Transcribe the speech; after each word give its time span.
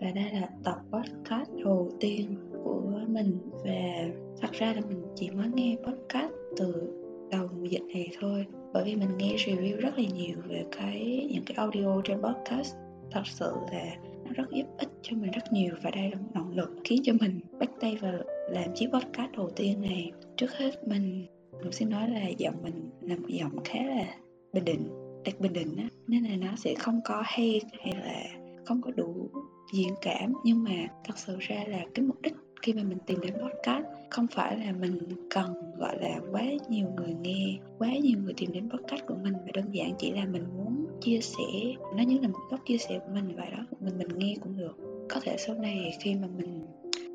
và 0.00 0.10
đây 0.14 0.30
là 0.32 0.48
tập 0.64 0.76
podcast 0.92 1.50
đầu 1.64 1.90
tiên 2.00 2.36
của 2.64 2.82
mình. 3.08 3.38
Và 3.64 4.08
thật 4.40 4.52
ra 4.52 4.72
là 4.72 4.80
mình 4.88 5.02
chỉ 5.14 5.30
mới 5.30 5.48
nghe 5.54 5.76
podcast 5.86 6.32
từ 6.56 6.92
đầu 7.30 7.48
mùa 7.58 7.64
dịch 7.64 7.82
này 7.94 8.08
thôi, 8.20 8.46
bởi 8.72 8.84
vì 8.84 8.96
mình 8.96 9.16
nghe 9.18 9.34
review 9.36 9.76
rất 9.76 9.98
là 9.98 10.04
nhiều 10.14 10.36
về 10.48 10.64
cái, 10.78 11.28
những 11.32 11.44
cái 11.44 11.54
audio 11.56 12.00
trên 12.04 12.22
podcast. 12.22 12.76
Thật 13.10 13.22
sự 13.26 13.52
là 13.72 13.96
nó 14.24 14.30
rất 14.34 14.50
giúp 14.50 14.66
ích 14.78 14.88
cho 15.02 15.16
mình 15.16 15.30
rất 15.30 15.52
nhiều 15.52 15.74
và 15.82 15.90
đây 15.90 16.10
là 16.10 16.16
một 16.16 16.30
động 16.34 16.52
lực 16.56 16.70
khiến 16.84 17.00
cho 17.04 17.12
mình 17.20 17.40
bắt 17.58 17.70
tay 17.80 17.98
vào 18.00 18.12
làm 18.50 18.74
chiếc 18.74 18.88
podcast 18.92 19.32
đầu 19.36 19.50
tiên 19.56 19.80
này. 19.80 20.12
Trước 20.36 20.52
hết, 20.52 20.88
mình 20.88 21.26
cũng 21.62 21.72
xin 21.72 21.90
nói 21.90 22.10
là 22.10 22.28
giọng 22.28 22.62
mình 22.62 22.90
là 23.00 23.16
một 23.16 23.28
giọng 23.28 23.64
khá 23.64 23.82
là 23.82 24.14
bình 24.52 24.64
định, 24.64 24.88
đặc 25.24 25.40
bình 25.40 25.52
định 25.52 25.76
á, 25.76 25.88
nên 26.06 26.24
là 26.24 26.36
nó 26.36 26.56
sẽ 26.56 26.74
không 26.74 27.00
có 27.04 27.22
hay 27.26 27.60
hay 27.80 27.92
là 28.04 28.45
không 28.66 28.80
có 28.82 28.90
đủ 28.90 29.30
diễn 29.72 29.94
cảm, 30.02 30.32
nhưng 30.44 30.64
mà 30.64 30.86
thật 31.04 31.18
sự 31.18 31.36
ra 31.40 31.64
là 31.68 31.84
cái 31.94 32.04
mục 32.04 32.22
đích 32.22 32.34
khi 32.62 32.72
mà 32.72 32.82
mình 32.82 32.98
tìm 33.06 33.20
đến 33.20 33.32
podcast 33.32 33.84
không 34.10 34.26
phải 34.26 34.56
là 34.58 34.72
mình 34.72 34.98
cần, 35.30 35.54
gọi 35.78 35.98
là, 36.00 36.20
quá 36.32 36.42
nhiều 36.68 36.86
người 36.96 37.14
nghe, 37.22 37.58
quá 37.78 37.88
nhiều 38.02 38.18
người 38.24 38.34
tìm 38.36 38.52
đến 38.52 38.70
podcast 38.70 39.06
của 39.06 39.14
mình, 39.22 39.32
mà 39.32 39.50
đơn 39.54 39.64
giản 39.72 39.92
chỉ 39.98 40.12
là 40.12 40.24
mình 40.24 40.44
muốn 40.56 40.86
chia 41.00 41.20
sẻ. 41.20 41.74
Nó 41.96 42.02
như 42.02 42.18
là 42.22 42.28
một 42.28 42.38
góc 42.50 42.60
chia 42.66 42.78
sẻ 42.78 42.98
của 42.98 43.14
mình 43.14 43.36
vậy 43.36 43.50
đó 43.50 43.66
mình 43.80 43.98
mình 43.98 44.08
nghe 44.18 44.34
cũng 44.42 44.56
được. 44.56 44.76
Có 45.08 45.20
thể 45.20 45.36
sau 45.38 45.56
này 45.56 45.96
khi 46.00 46.14
mà 46.14 46.26
mình, 46.36 46.66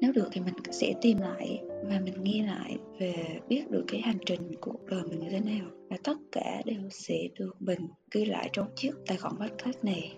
nếu 0.01 0.11
được 0.11 0.27
thì 0.31 0.41
mình 0.41 0.53
sẽ 0.71 0.93
tìm 1.01 1.17
lại 1.17 1.61
và 1.83 2.01
mình 2.05 2.23
nghe 2.23 2.45
lại 2.45 2.77
về 2.99 3.39
biết 3.47 3.71
được 3.71 3.83
cái 3.87 4.01
hành 4.01 4.17
trình 4.25 4.55
của 4.61 4.71
cuộc 4.71 4.85
đời 4.85 5.01
mình 5.09 5.19
như 5.19 5.29
thế 5.29 5.39
nào. 5.39 5.65
Và 5.89 5.97
tất 6.03 6.17
cả 6.31 6.61
đều 6.65 6.81
sẽ 6.89 7.27
được 7.39 7.55
mình 7.59 7.79
ghi 8.11 8.25
lại 8.25 8.49
trong 8.53 8.67
chiếc 8.75 8.91
tài 9.07 9.17
khoản 9.17 9.35
podcast 9.39 9.83
này 9.83 10.17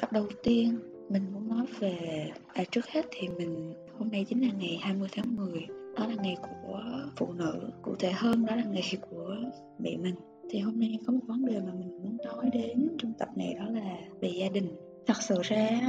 tập 0.00 0.12
đầu 0.12 0.26
tiên 0.42 0.78
mình 1.08 1.22
muốn 1.32 1.48
nói 1.48 1.66
về 1.78 2.30
à, 2.54 2.64
trước 2.70 2.86
hết 2.86 3.06
thì 3.10 3.28
mình 3.28 3.72
hôm 3.98 4.08
nay 4.10 4.24
chính 4.28 4.40
là 4.40 4.52
ngày 4.58 4.78
20 4.80 5.08
tháng 5.12 5.36
10 5.36 5.66
đó 5.96 6.06
là 6.06 6.14
ngày 6.22 6.36
của 6.42 6.82
phụ 7.16 7.32
nữ 7.32 7.70
cụ 7.82 7.94
thể 7.98 8.12
hơn 8.12 8.46
đó 8.46 8.56
là 8.56 8.64
ngày 8.64 8.82
của 9.10 9.36
mẹ 9.78 9.96
mình. 9.96 10.14
Thì 10.50 10.58
hôm 10.58 10.80
nay 10.80 10.98
có 11.06 11.12
một 11.12 11.20
vấn 11.26 11.46
đề 11.46 11.60
mà 11.60 11.72
mình 11.72 12.02
muốn 12.02 12.16
nói 12.24 12.50
đến 12.52 12.88
trong 12.98 13.12
tập 13.18 13.28
này 13.36 13.54
đó 13.54 13.64
là 13.68 13.98
về 14.20 14.28
gia 14.28 14.48
đình. 14.48 14.68
Thật 15.06 15.16
sự 15.20 15.34
ra 15.42 15.80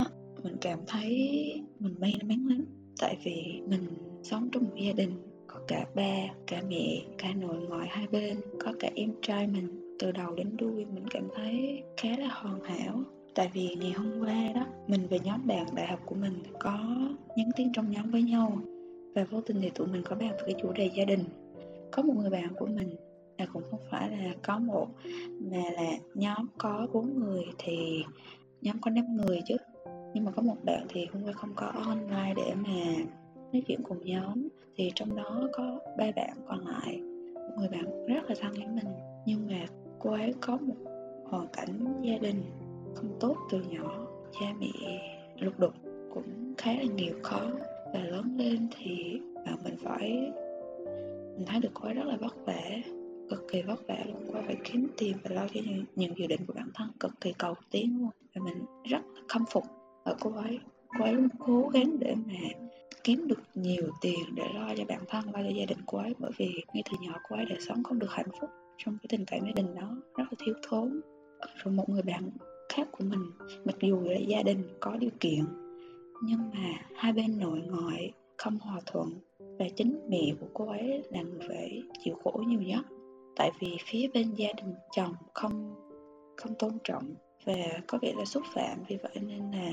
mình 0.43 0.55
cảm 0.61 0.79
thấy 0.87 1.39
mình 1.79 1.95
may 1.99 2.13
mắn 2.23 2.47
lắm 2.47 2.65
tại 2.99 3.17
vì 3.23 3.61
mình 3.67 3.87
sống 4.23 4.49
trong 4.51 4.63
một 4.63 4.75
gia 4.85 4.91
đình 4.91 5.11
có 5.47 5.59
cả 5.67 5.85
ba 5.95 6.17
cả 6.47 6.61
mẹ 6.69 7.01
cả 7.17 7.33
nội 7.33 7.57
ngoại 7.69 7.87
hai 7.91 8.07
bên 8.07 8.37
có 8.59 8.73
cả 8.79 8.89
em 8.95 9.13
trai 9.21 9.47
mình. 9.47 9.95
Từ 9.99 10.11
đầu 10.11 10.35
đến 10.35 10.57
đuôi 10.57 10.85
mình 10.85 11.07
cảm 11.09 11.27
thấy 11.35 11.83
khá 11.97 12.09
là 12.17 12.27
hoàn 12.27 12.63
hảo 12.63 13.03
tại 13.35 13.49
vì 13.53 13.75
ngày 13.79 13.91
hôm 13.91 14.21
qua 14.21 14.51
đó, 14.55 14.65
mình 14.87 15.07
và 15.09 15.17
nhóm 15.23 15.47
bạn 15.47 15.65
đại 15.75 15.87
học 15.87 15.99
của 16.05 16.15
mình 16.15 16.33
có 16.59 16.79
nhắn 17.35 17.49
tin 17.55 17.73
trong 17.73 17.91
nhóm 17.91 18.11
với 18.11 18.23
nhau. 18.23 18.57
Và 19.15 19.23
vô 19.23 19.41
tình 19.41 19.57
thì 19.61 19.69
tụi 19.69 19.87
mình 19.87 20.01
có 20.05 20.15
bàn 20.15 20.31
về 20.31 20.43
cái 20.45 20.55
chủ 20.61 20.71
đề 20.71 20.89
gia 20.95 21.05
đình. 21.05 21.23
Có 21.91 22.03
một 22.03 22.13
người 22.17 22.29
bạn 22.29 22.47
của 22.59 22.65
mình 22.65 22.95
là 23.37 23.45
cũng 23.53 23.63
không 23.71 23.79
phải 23.91 24.09
là 24.09 24.33
có 24.43 24.59
một, 24.59 24.87
mà 25.51 25.63
là 25.73 25.91
nhóm 26.15 26.47
có 26.57 26.87
bốn 26.93 27.19
người 27.19 27.43
thì 27.57 28.03
nhóm 28.61 28.75
có 28.81 28.91
năm 28.91 29.15
người 29.15 29.41
chứ. 29.45 29.55
Nhưng 30.13 30.25
mà 30.25 30.31
có 30.31 30.41
một 30.41 30.55
bạn 30.63 30.85
thì 30.89 31.05
hôm 31.13 31.23
qua 31.23 31.33
không 31.33 31.53
có 31.55 31.65
online 31.65 32.33
để 32.35 32.53
mà 32.55 33.03
nói 33.53 33.63
chuyện 33.67 33.83
cùng 33.83 34.05
nhóm. 34.05 34.47
Thì 34.75 34.91
trong 34.95 35.15
đó 35.15 35.47
có 35.53 35.79
ba 35.97 36.11
bạn 36.15 36.37
còn 36.47 36.67
lại. 36.67 37.01
Một 37.33 37.55
người 37.57 37.67
bạn 37.67 38.05
rất 38.07 38.29
là 38.29 38.35
thân 38.39 38.51
với 38.53 38.67
mình, 38.67 38.93
nhưng 39.25 39.47
mà 39.47 39.65
cô 39.99 40.11
ấy 40.11 40.33
có 40.41 40.57
một 40.61 40.75
hoàn 41.25 41.47
cảnh 41.53 42.01
gia 42.01 42.17
đình 42.17 42.43
không 42.95 43.17
tốt 43.19 43.37
từ 43.51 43.61
nhỏ. 43.69 44.07
Cha 44.39 44.45
mẹ 44.59 44.67
lục 45.39 45.59
đục 45.59 45.73
cũng 46.13 46.53
khá 46.57 46.73
là 46.73 46.83
nhiều 46.83 47.13
khó. 47.23 47.41
Và 47.93 47.99
lớn 47.99 48.35
lên 48.37 48.67
thì 48.77 49.19
bạn 49.45 49.57
mình 49.63 49.75
phải 49.83 50.31
mình 51.37 51.45
thấy 51.47 51.59
được 51.59 51.69
cô 51.73 51.81
ấy 51.81 51.93
rất 51.93 52.05
là 52.05 52.17
vất 52.21 52.35
vả 52.45 52.61
cực 53.29 53.47
kỳ 53.51 53.61
vất 53.61 53.87
vả 53.87 53.97
luôn. 54.05 54.27
Qua 54.31 54.41
phải 54.45 54.57
kiếm 54.63 54.87
tiền 54.97 55.17
và 55.23 55.35
lo 55.35 55.47
cho 55.53 55.61
những, 55.65 55.85
những 55.95 56.17
dự 56.17 56.27
định 56.27 56.45
của 56.47 56.53
bản 56.53 56.69
thân 56.73 56.87
cực 56.99 57.11
kỳ 57.21 57.33
cầu 57.37 57.53
tiến 57.71 57.97
luôn. 57.99 58.09
Và 58.35 58.41
mình 58.45 58.65
rất 58.89 59.01
là 59.15 59.21
khâm 59.27 59.45
phục 59.49 59.63
ở 60.03 60.15
cô 60.19 60.33
ấy. 60.33 60.59
Cô 60.99 61.03
ấy 61.05 61.13
luôn 61.13 61.27
cố 61.39 61.69
gắng 61.73 61.99
để 61.99 62.15
mà 62.15 62.49
kiếm 63.03 63.27
được 63.27 63.39
nhiều 63.55 63.83
tiền 64.01 64.19
để 64.35 64.43
lo 64.55 64.73
cho 64.77 64.83
bản 64.87 65.01
thân 65.07 65.25
lo 65.25 65.39
cho 65.43 65.49
gia 65.55 65.65
đình 65.65 65.77
cô 65.85 65.97
ấy. 65.97 66.13
Bởi 66.19 66.31
vì 66.37 66.63
ngay 66.73 66.83
từ 66.91 66.97
nhỏ 67.01 67.13
cô 67.29 67.35
ấy 67.35 67.45
đã 67.45 67.55
sống 67.67 67.83
không 67.83 67.99
được 67.99 68.11
hạnh 68.11 68.31
phúc 68.41 68.49
trong 68.77 68.97
cái 68.97 69.07
tình 69.09 69.25
cảm 69.25 69.39
gia 69.45 69.51
đình 69.55 69.75
đó 69.75 69.97
rất 70.17 70.23
là 70.31 70.35
thiếu 70.45 70.55
thốn. 70.69 71.01
Rồi 71.63 71.73
một 71.73 71.89
người 71.89 72.01
bạn 72.01 72.29
khác 72.73 72.87
của 72.91 73.03
mình, 73.03 73.31
mặc 73.65 73.75
dù 73.81 74.01
là 74.03 74.17
gia 74.17 74.43
đình 74.43 74.63
có 74.79 74.97
điều 74.97 75.09
kiện, 75.19 75.45
nhưng 76.23 76.39
mà 76.53 76.69
hai 76.95 77.13
bên 77.13 77.39
nội 77.39 77.61
ngoại 77.67 78.11
không 78.37 78.57
hòa 78.59 78.79
thuận 78.85 79.09
và 79.59 79.65
chính 79.75 79.99
mẹ 80.09 80.33
của 80.39 80.47
cô 80.53 80.67
ấy 80.67 81.03
là 81.11 81.21
người 81.21 81.47
phải 81.47 81.83
chịu 82.03 82.15
khổ 82.23 82.43
nhiều 82.47 82.61
nhất. 82.61 82.85
Tại 83.35 83.51
vì 83.59 83.77
phía 83.85 84.07
bên 84.13 84.33
gia 84.33 84.53
đình 84.57 84.73
chồng 84.91 85.13
không 85.33 85.75
không 86.37 86.55
tôn 86.59 86.71
trọng 86.83 87.15
và 87.45 87.53
có 87.87 87.97
vẻ 88.01 88.13
là 88.17 88.25
xúc 88.25 88.43
phạm, 88.53 88.77
vì 88.87 88.97
vậy 89.03 89.17
nên 89.21 89.51
là 89.51 89.71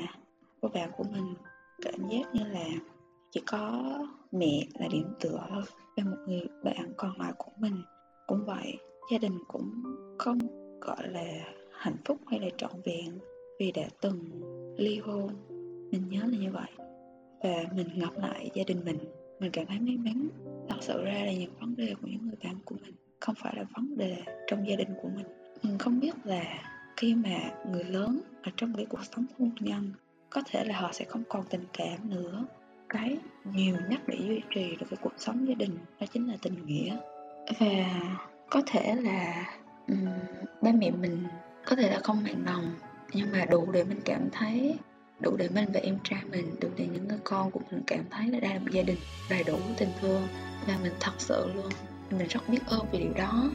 cô 0.60 0.68
bạn 0.68 0.90
của 0.96 1.04
mình 1.12 1.34
cảm 1.82 2.08
giác 2.08 2.34
như 2.34 2.44
là 2.44 2.66
chỉ 3.30 3.40
có 3.46 3.82
mẹ 4.32 4.66
là 4.78 4.88
điểm 4.90 5.06
tựa 5.20 5.46
thôi 5.50 5.62
và 5.96 6.04
một 6.04 6.16
người 6.26 6.42
bạn 6.64 6.92
còn 6.96 7.20
lại 7.20 7.32
của 7.38 7.52
mình. 7.58 7.82
Cũng 8.26 8.44
vậy, 8.46 8.78
gia 9.12 9.18
đình 9.18 9.38
cũng 9.48 9.70
không, 10.18 10.38
gọi 10.80 11.08
là 11.08 11.24
hạnh 11.78 11.96
phúc 12.04 12.18
hay 12.26 12.40
là 12.40 12.48
trọn 12.56 12.72
vẹn 12.84 13.18
vì 13.60 13.72
đã 13.72 13.82
từng 14.00 14.18
ly 14.78 14.98
hôn. 14.98 15.30
Mình 15.90 16.08
nhớ 16.08 16.20
là 16.20 16.38
như 16.38 16.50
vậy. 16.52 16.70
Và 17.42 17.64
mình 17.76 17.88
gặp 18.00 18.18
lại 18.18 18.50
gia 18.54 18.64
đình 18.66 18.84
mình 18.84 18.98
mình 19.40 19.50
cảm 19.52 19.66
thấy 19.66 19.78
may 19.78 19.96
mắn. 19.96 20.28
Thật 20.68 20.76
sự 20.80 21.04
ra 21.04 21.24
là 21.24 21.32
những 21.32 21.50
vấn 21.60 21.76
đề 21.76 21.94
của 22.02 22.08
những 22.08 22.26
người 22.26 22.36
bạn 22.44 22.54
của 22.64 22.74
mình 22.82 22.94
không 23.20 23.34
phải 23.34 23.54
là 23.56 23.64
vấn 23.76 23.96
đề 23.96 24.16
trong 24.46 24.68
gia 24.68 24.76
đình 24.76 24.88
của 25.02 25.08
mình. 25.16 25.26
Mình 25.62 25.78
không 25.78 26.00
biết 26.00 26.14
là 26.24 26.62
khi 26.96 27.14
mà 27.14 27.50
người 27.70 27.84
lớn 27.84 28.20
ở 28.42 28.50
trong 28.56 28.72
cái 28.76 28.86
cuộc 28.86 29.04
sống 29.04 29.24
hôn 29.38 29.50
nhân 29.60 29.92
có 30.30 30.42
thể 30.46 30.64
là 30.64 30.80
họ 30.80 30.92
sẽ 30.92 31.04
không 31.04 31.22
còn 31.28 31.44
tình 31.50 31.64
cảm 31.72 32.10
nữa. 32.10 32.44
Cái 32.88 33.16
nhiều 33.54 33.76
nhất 33.90 34.00
để 34.06 34.18
duy 34.28 34.40
trì 34.50 34.76
được 34.76 34.86
cái 34.90 34.98
cuộc 35.02 35.12
sống 35.16 35.48
gia 35.48 35.54
đình 35.54 35.78
đó 36.00 36.06
chính 36.12 36.28
là 36.28 36.36
tình 36.42 36.66
nghĩa. 36.66 36.96
Và 37.58 38.00
có 38.50 38.62
thể 38.66 38.94
là 38.94 39.44
um, 39.88 40.06
ba 40.62 40.72
mẹ 40.72 40.90
mình 40.90 41.24
có 41.68 41.76
thể 41.76 41.90
là 41.90 42.00
không 42.04 42.22
mạnh 42.24 42.44
lòng, 42.46 42.74
nhưng 43.12 43.32
mà 43.32 43.44
đủ 43.44 43.72
để 43.72 43.84
mình 43.84 44.00
cảm 44.04 44.28
thấy, 44.32 44.74
đủ 45.20 45.36
để 45.36 45.48
mình 45.48 45.68
và 45.74 45.80
em 45.80 45.98
trai 46.04 46.20
mình, 46.30 46.56
đủ 46.60 46.68
để 46.76 46.86
những 46.92 47.08
người 47.08 47.18
con 47.24 47.50
của 47.50 47.60
mình 47.70 47.82
cảm 47.86 48.04
thấy 48.10 48.26
là 48.26 48.40
đây 48.40 48.54
là 48.54 48.58
một 48.58 48.70
gia 48.72 48.82
đình 48.82 48.98
đầy 49.30 49.44
đủ 49.44 49.58
tình 49.78 49.88
thương 50.00 50.22
và 50.66 50.78
mình 50.82 50.92
thật 51.00 51.12
sự 51.18 51.52
luôn. 51.54 51.68
Mình 52.10 52.28
rất 52.28 52.48
biết 52.48 52.60
ơn 52.66 52.86
vì 52.92 52.98
điều 52.98 53.12
đó. 53.12 53.50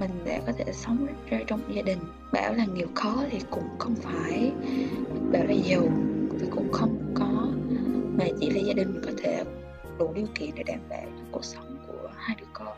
mình 0.00 0.24
đã 0.24 0.40
có 0.46 0.52
thể 0.58 0.72
sống 0.72 1.06
ra 1.30 1.38
trong 1.46 1.60
gia 1.74 1.82
đình. 1.82 1.98
Bảo 2.32 2.54
là 2.54 2.64
nghèo 2.74 2.86
khó 2.94 3.24
thì 3.30 3.38
cũng 3.50 3.68
không 3.78 3.94
phải. 3.94 4.52
Bảo 5.32 5.44
là 5.44 5.54
giàu 5.64 5.88
thì 6.40 6.46
cũng 6.50 6.72
không 6.72 7.14
có. 7.14 7.48
Mà 8.18 8.24
chỉ 8.40 8.50
là 8.50 8.60
gia 8.60 8.72
đình 8.72 9.00
có 9.06 9.12
thể 9.18 9.44
đủ 10.00 10.12
điều 10.14 10.26
kiện 10.34 10.50
để 10.56 10.62
đảm 10.66 10.80
bảo 10.88 11.06
cuộc 11.32 11.44
sống 11.44 11.76
của 11.86 12.10
hai 12.16 12.36
đứa 12.40 12.46
con. 12.52 12.76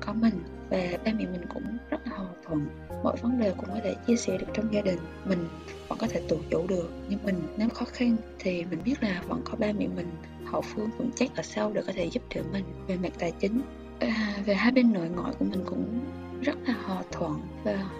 Có 0.00 0.12
mình 0.12 0.42
và 0.70 0.78
ba 1.04 1.12
mẹ 1.12 1.26
mình 1.26 1.46
cũng 1.54 1.64
rất 1.90 2.00
là 2.06 2.16
hòa 2.16 2.28
thuận. 2.44 2.66
Mọi 3.02 3.16
vấn 3.22 3.40
đề 3.40 3.54
cũng 3.56 3.66
có 3.68 3.80
thể 3.84 3.94
chia 4.06 4.16
sẻ 4.16 4.38
được 4.38 4.46
trong 4.54 4.72
gia 4.74 4.80
đình. 4.80 4.98
Mình 5.24 5.48
vẫn 5.88 5.98
có 5.98 6.06
thể 6.10 6.22
tự 6.28 6.38
chủ 6.50 6.66
được 6.66 6.90
nhưng 7.08 7.18
mình 7.24 7.42
nếu 7.56 7.68
khó 7.68 7.84
khăn 7.84 8.16
thì 8.38 8.64
mình 8.64 8.80
biết 8.84 9.02
là 9.02 9.22
vẫn 9.28 9.42
có 9.44 9.56
ba 9.58 9.66
mẹ 9.78 9.86
mình. 9.96 10.10
Hậu 10.44 10.62
phương 10.62 10.90
vững 10.98 11.10
chắc 11.16 11.36
ở 11.36 11.42
sau 11.42 11.72
để 11.72 11.82
có 11.86 11.92
thể 11.96 12.04
giúp 12.04 12.22
đỡ 12.34 12.42
mình 12.52 12.64
về 12.86 12.96
mặt 12.96 13.12
tài 13.18 13.32
chính. 13.40 13.60
À, 13.98 14.36
về 14.46 14.54
hai 14.54 14.72
bên 14.72 14.92
nội 14.92 15.08
ngoại 15.08 15.32
của 15.38 15.44
mình 15.44 15.62
cũng 15.66 16.00
rất 16.42 16.56
là 16.66 16.74
hòa 16.84 17.02
thuận 17.12 17.40
và 17.64 17.90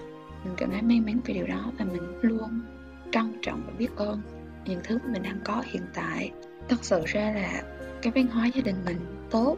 mình 0.44 0.54
cảm 0.56 0.70
thấy 0.70 0.82
may 0.82 1.00
mắn 1.00 1.20
về 1.24 1.34
điều 1.34 1.46
đó 1.46 1.72
và 1.78 1.84
mình 1.84 2.02
luôn 2.22 2.60
trân 3.12 3.38
trọng 3.42 3.62
và 3.66 3.72
biết 3.78 3.96
ơn 3.96 4.20
những 4.64 4.80
thứ 4.84 4.98
mình 5.12 5.22
đang 5.22 5.40
có 5.44 5.62
hiện 5.66 5.82
tại. 5.94 6.30
Thật 6.68 6.84
sự 6.84 7.02
ra 7.06 7.32
là 7.32 7.62
cái 8.04 8.12
văn 8.24 8.26
hóa 8.26 8.46
gia 8.46 8.62
đình 8.62 8.76
mình 8.84 8.98
tốt. 9.30 9.56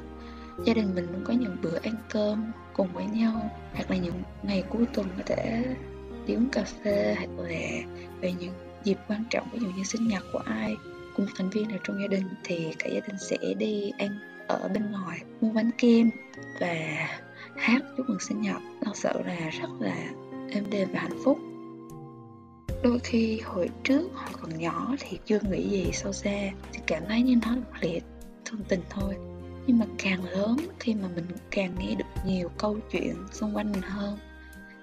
Gia 0.65 0.75
đình 0.75 0.95
mình 0.95 1.07
luôn 1.13 1.25
có 1.25 1.33
những 1.33 1.57
bữa 1.63 1.79
ăn 1.83 1.95
cơm 2.11 2.53
cùng 2.73 2.89
với 2.93 3.07
nhau, 3.07 3.51
hoặc 3.75 3.91
là 3.91 3.97
những 3.97 4.23
ngày 4.43 4.65
cuối 4.69 4.87
tuần 4.95 5.07
có 5.17 5.23
thể 5.27 5.65
đi 6.27 6.35
uống 6.35 6.49
cà 6.53 6.65
phê 6.65 7.15
hoặc 7.19 7.31
là 7.37 7.59
về 8.21 8.33
những 8.41 8.53
dịp 8.85 8.99
quan 9.09 9.25
trọng, 9.31 9.49
ví 9.53 9.59
dụ 9.59 9.67
như 9.77 9.83
sinh 9.85 10.09
nhật 10.09 10.23
của 10.33 10.39
ai, 10.39 10.77
cùng 11.17 11.27
thành 11.37 11.51
viên 11.51 11.69
nào 11.69 11.79
trong 11.85 12.01
gia 12.01 12.07
đình 12.07 12.29
thì 12.45 12.75
cả 12.79 12.89
gia 12.89 13.01
đình 13.01 13.19
sẽ 13.19 13.37
đi 13.59 13.91
ăn 13.99 14.19
ở 14.49 14.69
bên 14.69 14.93
ngoài 14.93 15.21
mua 15.41 15.53
bánh 15.53 15.71
kem 15.79 16.11
và 16.61 16.75
hát 17.57 17.83
chúc 17.97 18.09
mừng 18.09 18.21
sinh 18.21 18.41
nhật. 18.41 18.63
Thật 18.85 18.93
sự 18.97 19.11
là 19.27 19.51
rất 19.61 19.69
là 19.81 19.97
êm 20.51 20.65
đềm 20.71 20.89
và 20.93 21.01
hạnh 21.01 21.19
phúc. 21.25 21.39
Đôi 22.83 22.99
khi 22.99 23.41
hồi 23.41 23.69
trước 23.85 24.11
họ 24.15 24.29
còn 24.41 24.59
nhỏ 24.59 24.95
thì 25.01 25.19
chưa 25.27 25.39
nghĩ 25.51 25.69
gì 25.69 25.91
sâu 25.93 26.13
xa, 26.13 26.51
thì 26.73 26.81
cảm 26.87 27.03
thấy 27.09 27.23
như 27.23 27.35
nó 27.43 27.57
một 27.57 27.73
liệt 27.81 28.05
thương 28.47 28.61
tình 28.69 28.81
thôi. 28.91 29.15
Nhưng 29.67 29.79
mà 29.79 29.87
càng 29.99 30.25
lớn 30.25 30.57
khi 30.81 30.95
mà 30.95 31.09
mình 31.15 31.25
càng 31.51 31.75
nghe 31.79 31.95
được 31.95 32.05
nhiều 32.27 32.51
câu 32.59 32.79
chuyện 32.91 33.15
xung 33.33 33.57
quanh 33.57 33.73
mình 33.73 33.83
hơn, 33.83 34.19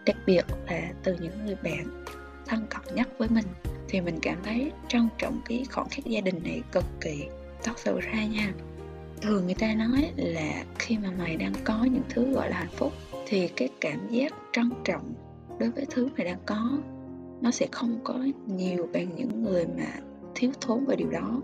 đặc 0.05 0.17
biệt 0.25 0.45
là 0.65 0.91
từ 1.03 1.15
những 1.21 1.45
người 1.45 1.55
bạn 1.63 2.03
thân 2.47 2.65
cận 2.69 2.95
nhất 2.95 3.07
với 3.17 3.29
mình, 3.29 3.45
thì 3.87 4.01
mình 4.01 4.19
cảm 4.21 4.37
thấy 4.43 4.71
trân 4.87 5.07
trọng 5.17 5.41
cái 5.45 5.65
khoảng 5.71 5.89
khắc 5.89 6.05
gia 6.05 6.21
đình 6.21 6.39
này 6.43 6.61
cực 6.71 6.83
kỳ. 7.01 7.23
Thật 7.63 7.79
sự 7.79 7.99
ra 7.99 8.25
nha, 8.25 8.53
thường 9.21 9.45
người 9.45 9.55
ta 9.55 9.73
nói 9.73 10.11
là 10.15 10.63
khi 10.79 10.97
mà 10.97 11.11
mày 11.17 11.37
đang 11.37 11.53
có 11.63 11.83
những 11.83 12.03
thứ 12.09 12.33
gọi 12.33 12.49
là 12.49 12.57
hạnh 12.57 12.73
phúc, 12.75 12.93
thì 13.27 13.47
cái 13.47 13.69
cảm 13.81 14.07
giác 14.09 14.33
trân 14.53 14.69
trọng 14.83 15.13
đối 15.59 15.69
với 15.69 15.85
thứ 15.89 16.09
mày 16.17 16.25
đang 16.25 16.39
có, 16.45 16.77
nó 17.41 17.51
sẽ 17.51 17.67
không 17.71 17.99
có 18.03 18.19
nhiều 18.47 18.89
bằng 18.93 19.15
những 19.15 19.43
người 19.43 19.65
mà 19.77 19.87
thiếu 20.35 20.51
thốn 20.61 20.85
về 20.85 20.95
điều 20.95 21.09
đó. 21.09 21.41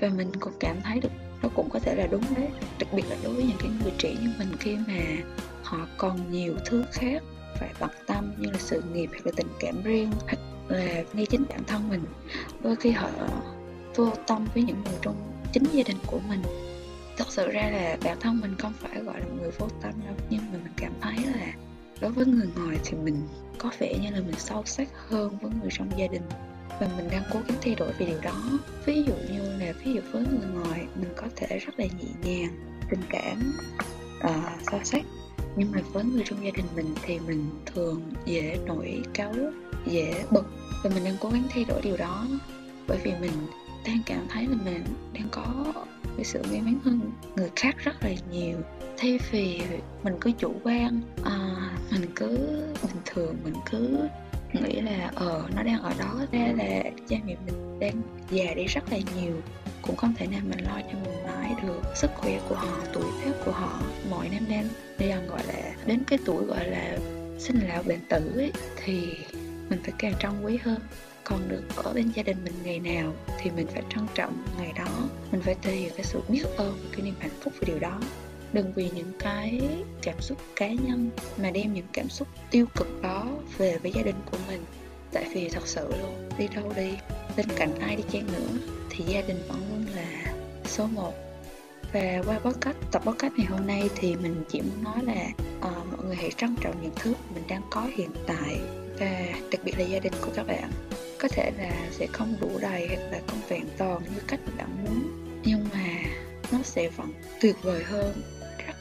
Và 0.00 0.08
mình 0.08 0.30
cũng 0.40 0.52
cảm 0.60 0.76
thấy 0.84 1.00
được 1.00 1.10
nó 1.42 1.48
cũng 1.48 1.70
có 1.70 1.78
thể 1.78 1.94
là 1.94 2.06
đúng 2.06 2.22
đấy. 2.36 2.48
Đặc 2.78 2.92
biệt 2.92 3.04
là 3.10 3.16
đối 3.22 3.34
với 3.34 3.44
những 3.44 3.56
cái 3.58 3.70
người 3.82 3.92
trẻ 3.98 4.14
như 4.22 4.30
mình 4.38 4.48
khi 4.60 4.76
mà 4.76 5.00
họ 5.62 5.78
còn 5.96 6.32
nhiều 6.32 6.54
thứ 6.64 6.84
khác 6.92 7.22
phải 7.60 7.70
bận 7.80 7.90
tâm 8.06 8.32
như 8.38 8.50
là 8.50 8.58
sự 8.58 8.82
nghiệp 8.92 9.10
hoặc 9.12 9.26
là 9.26 9.32
tình 9.36 9.48
cảm 9.60 9.82
riêng 9.82 10.10
hoặc 10.26 10.38
là 10.68 11.04
ngay 11.12 11.26
chính 11.26 11.44
bản 11.48 11.64
thân 11.66 11.88
mình. 11.88 12.04
Đôi 12.62 12.76
khi 12.76 12.90
họ 12.90 13.08
vô 13.94 14.12
tâm 14.26 14.46
với 14.54 14.62
những 14.62 14.82
người 14.84 14.98
trong 15.02 15.16
chính 15.52 15.64
gia 15.72 15.82
đình 15.82 15.96
của 16.06 16.20
mình. 16.28 16.42
Thật 17.16 17.26
sự 17.28 17.50
ra 17.50 17.70
là 17.70 17.96
bản 18.04 18.16
thân 18.20 18.40
mình 18.40 18.54
không 18.58 18.72
phải 18.78 19.02
gọi 19.02 19.20
là 19.20 19.26
người 19.40 19.50
vô 19.50 19.68
tâm 19.82 19.92
đâu, 20.06 20.14
nhưng 20.30 20.40
mà 20.52 20.58
mình 20.62 20.72
cảm 20.76 20.92
thấy 21.00 21.16
là 21.34 21.52
đối 22.00 22.10
với 22.10 22.26
người 22.26 22.48
ngoài 22.56 22.78
thì 22.84 22.96
mình 22.96 23.22
có 23.58 23.70
vẻ 23.78 23.94
như 24.02 24.10
là 24.10 24.20
mình 24.20 24.38
sâu 24.38 24.62
sắc 24.66 24.88
hơn 25.08 25.38
với 25.40 25.50
người 25.60 25.70
trong 25.72 25.90
gia 25.98 26.06
đình 26.06 26.22
và 26.80 26.88
mình 26.96 27.08
đang 27.10 27.22
cố 27.32 27.40
gắng 27.48 27.58
thay 27.62 27.74
đổi 27.74 27.92
về 27.98 28.06
điều 28.06 28.20
đó. 28.22 28.42
Ví 28.84 29.02
dụ 29.02 29.14
như 29.32 29.58
là 29.58 29.72
ví 29.84 29.92
dụ 29.92 30.00
với 30.12 30.22
người 30.22 30.62
ngoài 30.62 30.86
mình 30.94 31.10
có 31.16 31.26
thể 31.36 31.58
rất 31.58 31.78
là 31.78 31.86
nhẹ 31.86 32.08
nhàng 32.24 32.50
tình 32.90 33.00
cảm 33.10 33.52
uh, 34.24 34.62
sâu 34.70 34.80
sắc 34.84 35.04
nhưng 35.56 35.72
mà 35.72 35.80
với 35.92 36.04
người 36.04 36.22
trong 36.24 36.44
gia 36.44 36.50
đình 36.50 36.66
mình 36.76 36.94
thì 37.02 37.18
mình 37.26 37.50
thường 37.66 38.02
dễ 38.24 38.58
nổi 38.66 39.02
cáu 39.14 39.34
dễ 39.86 40.24
bực 40.30 40.46
và 40.84 40.90
mình 40.94 41.04
đang 41.04 41.16
cố 41.20 41.28
gắng 41.28 41.42
thay 41.50 41.64
đổi 41.64 41.80
điều 41.82 41.96
đó. 41.96 42.26
Bởi 42.88 42.98
vì 43.02 43.12
mình 43.20 43.32
đang 43.86 44.02
cảm 44.06 44.26
thấy 44.28 44.46
là 44.46 44.56
mình 44.64 44.84
đang 45.12 45.28
có 45.30 45.72
cái 46.16 46.24
sự 46.24 46.42
may 46.50 46.60
mắn 46.60 46.78
hơn 46.84 47.00
người 47.36 47.50
khác 47.56 47.76
rất 47.78 48.02
là 48.02 48.10
nhiều. 48.32 48.58
Thay 48.96 49.18
vì 49.30 49.62
mình 50.02 50.14
cứ 50.20 50.32
chủ 50.38 50.54
quan 50.64 51.00
à, 51.24 51.70
mình 51.90 52.10
cứ 52.16 52.36
bình 52.82 53.02
thường 53.06 53.36
mình 53.44 53.54
cứ 53.70 53.98
nghĩ 54.52 54.80
là 54.80 55.10
ờ 55.14 55.48
nó 55.56 55.62
đang 55.62 55.82
ở 55.82 55.92
đó, 55.98 56.14
thế 56.32 56.52
là 56.58 56.90
cha 57.08 57.16
mẹ 57.26 57.36
mình 57.46 57.78
đang 57.80 58.02
già 58.30 58.54
đi 58.54 58.64
rất 58.66 58.92
là 58.92 58.98
nhiều. 59.16 59.40
Cũng 59.82 59.96
không 59.96 60.14
thể 60.18 60.26
nào 60.26 60.40
mình 60.48 60.64
lo 60.64 60.80
cho 60.92 60.98
mình 61.04 61.22
mãi 61.26 61.54
được. 61.62 61.82
Sức 61.94 62.10
khỏe 62.14 62.40
của 62.48 62.54
họ, 62.54 62.78
tuổi 62.92 63.04
tác 63.24 63.32
của 63.44 63.52
họ, 63.52 63.82
mọi 64.10 64.28
năm 64.28 64.44
đang 64.48 64.68
đang, 64.98 65.26
gọi 65.26 65.40
là, 65.46 65.74
đến 65.86 66.02
cái 66.06 66.18
tuổi, 66.24 66.44
gọi 66.44 66.68
là, 66.68 66.98
sinh 67.38 67.60
lão 67.68 67.82
bệnh 67.82 68.00
tử 68.08 68.32
ấy, 68.36 68.52
thì 68.84 69.14
mình 69.70 69.78
phải 69.82 69.92
càng 69.98 70.12
trân 70.20 70.44
quý 70.44 70.58
hơn. 70.62 70.80
Còn 71.24 71.48
được 71.48 71.62
ở 71.76 71.92
bên 71.92 72.12
gia 72.14 72.22
đình 72.22 72.36
mình 72.44 72.54
ngày 72.64 72.78
nào 72.78 73.14
thì 73.38 73.50
mình 73.50 73.66
phải 73.66 73.82
trân 73.94 74.06
trọng 74.14 74.44
ngày 74.58 74.72
đó. 74.76 75.08
Mình 75.32 75.40
phải 75.40 75.54
thể 75.62 75.72
hiện 75.72 75.92
cái 75.96 76.04
sự 76.04 76.20
biết 76.28 76.42
ơn, 76.56 76.78
cái 76.92 77.02
niềm 77.02 77.14
hạnh 77.18 77.30
phúc 77.40 77.52
về 77.60 77.66
điều 77.66 77.78
đó 77.78 78.00
đừng 78.52 78.72
vì 78.72 78.90
những 78.94 79.12
cái 79.18 79.60
cảm 80.02 80.20
xúc 80.20 80.38
cá 80.56 80.68
nhân 80.68 81.10
mà 81.42 81.50
đem 81.50 81.74
những 81.74 81.86
cảm 81.92 82.08
xúc 82.08 82.28
tiêu 82.50 82.66
cực 82.76 83.02
đó 83.02 83.26
về 83.58 83.78
với 83.78 83.92
gia 83.92 84.02
đình 84.02 84.16
của 84.30 84.38
mình. 84.48 84.64
Tại 85.12 85.26
vì 85.32 85.48
thật 85.48 85.66
sự 85.66 85.88
luôn 86.00 86.28
đi 86.38 86.48
đâu 86.54 86.72
đi 86.76 86.92
bên 87.36 87.46
cạnh 87.56 87.78
ai 87.80 87.96
đi 87.96 88.02
chăng 88.12 88.26
nữa 88.26 88.58
thì 88.90 89.04
gia 89.04 89.20
đình 89.20 89.42
vẫn 89.48 89.60
luôn 89.70 89.86
là 89.94 90.34
số 90.64 90.86
một. 90.86 91.12
Và 91.92 92.22
qua 92.26 92.38
podcast 92.38 92.76
tập 92.92 93.02
podcast 93.04 93.32
ngày 93.36 93.46
hôm 93.46 93.66
nay 93.66 93.88
thì 93.96 94.16
mình 94.16 94.44
chỉ 94.48 94.60
muốn 94.60 94.84
nói 94.84 95.04
là 95.04 95.28
uh, 95.58 95.86
mọi 95.96 96.06
người 96.06 96.16
hãy 96.16 96.30
trân 96.36 96.56
trọng 96.60 96.82
những 96.82 96.92
thứ 96.96 97.14
mình 97.34 97.42
đang 97.48 97.62
có 97.70 97.88
hiện 97.96 98.10
tại 98.26 98.60
và 98.98 99.26
đặc 99.52 99.60
biệt 99.64 99.78
là 99.78 99.84
gia 99.84 99.98
đình 99.98 100.12
của 100.20 100.30
các 100.34 100.46
bạn. 100.46 100.70
Có 101.18 101.28
thể 101.28 101.50
là 101.58 101.70
sẽ 101.90 102.06
không 102.06 102.36
đủ 102.40 102.50
đầy 102.60 102.88
hoặc 102.88 103.10
là 103.12 103.20
không 103.26 103.40
vẹn 103.48 103.64
toàn 103.78 104.02
như 104.02 104.20
cách 104.26 104.40
bạn 104.56 104.68
muốn 104.84 105.28
nhưng 105.44 105.64
mà 105.72 105.88
nó 106.52 106.58
sẽ 106.62 106.88
vẫn 106.88 107.12
tuyệt 107.40 107.56
vời 107.62 107.82
hơn 107.82 108.37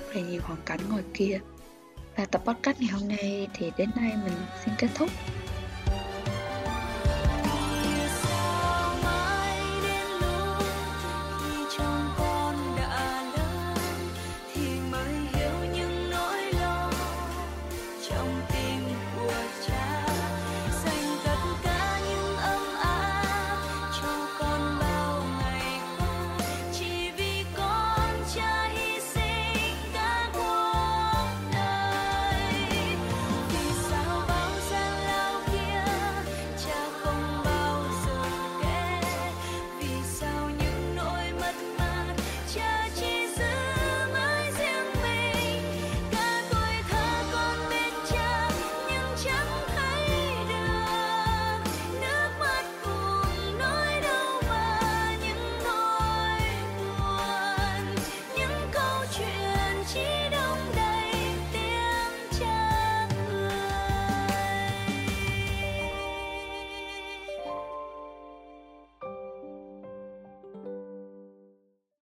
rất 0.08 0.16
là 0.16 0.30
nhiều 0.30 0.42
hoàn 0.44 0.60
cảnh 0.66 0.80
ngoài 0.90 1.04
kia. 1.14 1.40
Và 2.16 2.26
tập 2.26 2.42
podcast 2.46 2.80
ngày 2.80 2.90
hôm 2.92 3.08
nay 3.08 3.48
thì 3.54 3.72
đến 3.78 3.90
đây 3.96 4.12
mình 4.26 4.34
xin 4.66 4.74
kết 4.78 4.88
thúc. 4.96 5.10